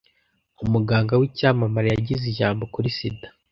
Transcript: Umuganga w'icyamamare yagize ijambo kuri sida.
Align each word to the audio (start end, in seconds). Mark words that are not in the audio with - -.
Umuganga 0.63 1.13
w'icyamamare 1.19 1.87
yagize 1.89 2.23
ijambo 2.31 2.63
kuri 2.73 2.89
sida. 2.97 3.27